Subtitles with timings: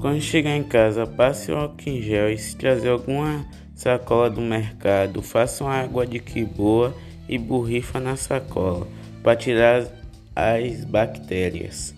[0.00, 3.44] Quando chegar em casa, passe o álcool em gel e se trazer alguma
[3.74, 6.94] sacola do mercado, faça uma água de queboa
[7.28, 8.86] e borrifa na sacola
[9.24, 9.86] para tirar
[10.36, 11.97] as bactérias.